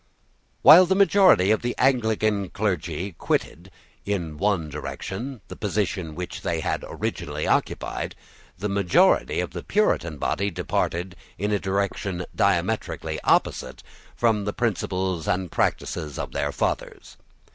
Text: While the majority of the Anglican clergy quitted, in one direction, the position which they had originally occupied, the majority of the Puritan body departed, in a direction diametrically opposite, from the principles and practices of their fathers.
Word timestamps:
While 0.63 0.87
the 0.87 0.95
majority 0.95 1.51
of 1.51 1.61
the 1.61 1.75
Anglican 1.77 2.49
clergy 2.49 3.11
quitted, 3.19 3.69
in 4.03 4.39
one 4.39 4.67
direction, 4.67 5.41
the 5.47 5.55
position 5.55 6.15
which 6.15 6.41
they 6.41 6.61
had 6.61 6.83
originally 6.87 7.45
occupied, 7.45 8.15
the 8.57 8.67
majority 8.67 9.39
of 9.41 9.51
the 9.51 9.61
Puritan 9.61 10.17
body 10.17 10.49
departed, 10.49 11.15
in 11.37 11.51
a 11.51 11.59
direction 11.59 12.25
diametrically 12.35 13.19
opposite, 13.23 13.83
from 14.15 14.45
the 14.45 14.53
principles 14.53 15.27
and 15.27 15.51
practices 15.51 16.17
of 16.17 16.31
their 16.31 16.51
fathers. 16.51 17.17